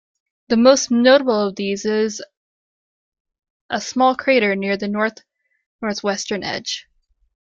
[0.47, 2.23] The most notable of these is
[3.69, 6.87] a small crater near the north-northwestern edge.